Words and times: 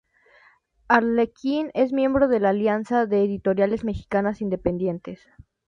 Arlequín 0.87 1.69
es 1.75 1.93
miembro 1.93 2.27
de 2.27 2.39
la 2.39 2.49
Alianza 2.49 3.05
de 3.05 3.21
Editoriales 3.23 3.83
Mexicanas 3.83 4.41
Independientes. 4.41 5.19